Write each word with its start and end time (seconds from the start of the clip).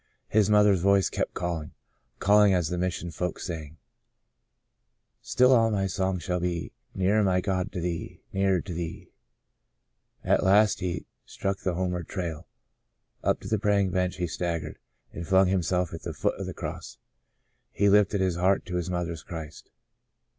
His 0.29 0.49
mother's 0.49 0.81
voice 0.81 1.11
kept 1.11 1.35
calling— 1.35 1.73
calling— 2.19 2.53
as 2.55 2.69
the 2.69 2.77
Mission 2.79 3.11
folks 3.11 3.45
sang: 3.45 3.77
The 5.21 5.45
Blossoming 5.45 5.73
Desert 5.77 6.07
147" 6.07 6.17
Still 6.17 6.17
all 6.17 6.17
my 6.17 6.17
song 6.17 6.17
shall 6.17 6.39
be, 6.39 6.73
Nearer 6.95 7.23
my 7.23 7.39
God 7.39 7.71
to 7.71 7.79
Thee— 7.79 8.19
Nearer 8.33 8.61
to 8.61 8.73
Thee." 8.73 9.11
At 10.23 10.43
last 10.43 10.79
he 10.79 11.05
struck 11.27 11.59
the 11.59 11.75
homeward 11.75 12.07
trail. 12.07 12.47
Up 13.23 13.41
to 13.41 13.47
the 13.47 13.59
praying 13.59 13.91
bench 13.91 14.15
he 14.15 14.25
staggered, 14.25 14.79
and 15.13 15.27
flung 15.27 15.49
himself 15.49 15.93
at 15.93 16.01
the 16.01 16.13
foot 16.15 16.39
of 16.39 16.47
the 16.47 16.55
Cross. 16.55 16.97
He 17.71 17.87
lifted 17.87 18.21
his 18.21 18.37
heart 18.37 18.65
to 18.65 18.77
his 18.77 18.89
mother's 18.89 19.21
Christ. 19.21 19.69